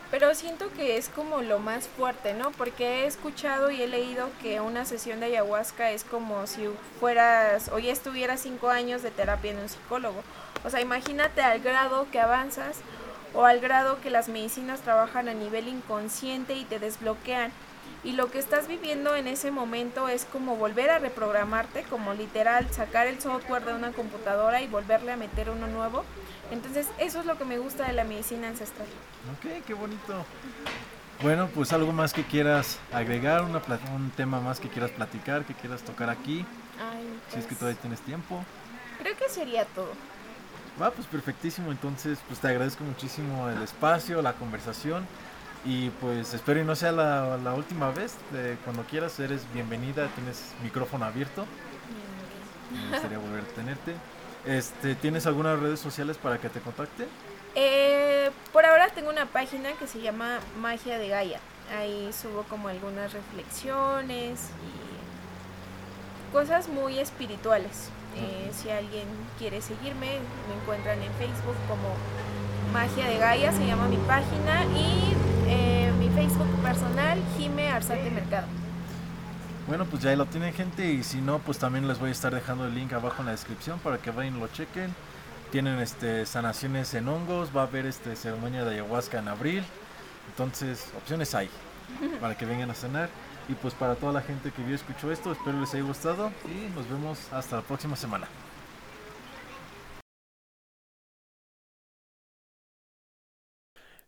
[0.09, 2.51] pero siento que es como lo más fuerte, ¿no?
[2.51, 6.67] Porque he escuchado y he leído que una sesión de ayahuasca es como si
[6.99, 10.23] fueras, ya estuvieras cinco años de terapia en un psicólogo.
[10.63, 12.77] O sea, imagínate al grado que avanzas
[13.33, 17.51] o al grado que las medicinas trabajan a nivel inconsciente y te desbloquean
[18.03, 22.71] y lo que estás viviendo en ese momento es como volver a reprogramarte, como literal
[22.71, 26.05] sacar el software de una computadora y volverle a meter uno nuevo.
[26.49, 28.87] Entonces eso es lo que me gusta de la medicina ancestral.
[29.33, 30.25] Ok, qué bonito.
[31.21, 33.61] Bueno, pues algo más que quieras agregar, una,
[33.93, 36.45] un tema más que quieras platicar, que quieras tocar aquí.
[37.33, 38.45] si es que pues todavía tienes tiempo.
[38.99, 39.91] Creo que sería todo.
[40.81, 41.71] Va, pues perfectísimo.
[41.71, 45.05] Entonces, pues te agradezco muchísimo el espacio, la conversación.
[45.65, 48.15] Y pues espero y no sea la, la última vez.
[48.63, 51.45] cuando quieras, eres bienvenida, tienes micrófono abierto.
[52.71, 53.93] Me gustaría volver a tenerte.
[54.45, 57.07] Este, ¿Tienes algunas redes sociales para que te contacte?
[57.55, 61.39] Eh, por ahora tengo una página que se llama Magia de Gaia.
[61.77, 67.89] Ahí subo como algunas reflexiones y cosas muy espirituales.
[68.15, 69.05] Eh, si alguien
[69.37, 71.95] quiere seguirme, me encuentran en Facebook como
[72.73, 75.13] Magia de Gaia, se llama mi página, y
[75.47, 78.47] eh, mi Facebook personal, Jime Arzate Mercado.
[79.67, 82.11] Bueno, pues ya ahí lo tienen gente y si no, pues también les voy a
[82.11, 84.93] estar dejando el link abajo en la descripción para que vayan y lo chequen.
[85.51, 89.63] Tienen este sanaciones en hongos, va a haber este ceremonia de ayahuasca en abril.
[90.29, 91.49] Entonces, opciones hay
[92.21, 93.09] para que vengan a cenar.
[93.49, 96.69] Y pues para toda la gente que vio escuchó esto, espero les haya gustado y
[96.75, 98.27] nos vemos hasta la próxima semana.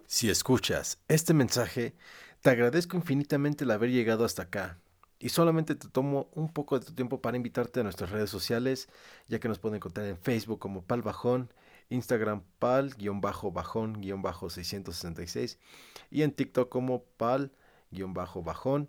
[0.05, 1.95] Si escuchas este mensaje,
[2.41, 4.77] te agradezco infinitamente el haber llegado hasta acá.
[5.17, 8.89] Y solamente te tomo un poco de tu tiempo para invitarte a nuestras redes sociales,
[9.27, 11.51] ya que nos pueden encontrar en Facebook como Pal Bajón,
[11.89, 15.57] Instagram Pal-Bajón-666
[16.11, 18.87] y en TikTok como Pal-Bajón.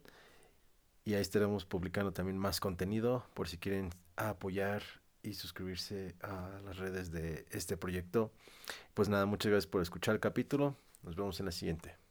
[1.05, 4.83] Y ahí estaremos publicando también más contenido por si quieren apoyar
[5.23, 8.33] y suscribirse a las redes de este proyecto.
[8.95, 10.77] Pues nada, muchas gracias por escuchar el capítulo.
[11.03, 12.02] Nos vemos en la siguiente.